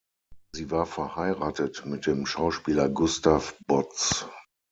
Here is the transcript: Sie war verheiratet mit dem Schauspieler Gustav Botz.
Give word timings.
Sie 0.53 0.71
war 0.71 0.87
verheiratet 0.87 1.83
mit 1.85 2.07
dem 2.07 2.25
Schauspieler 2.25 2.89
Gustav 2.89 3.53
Botz. 3.67 4.25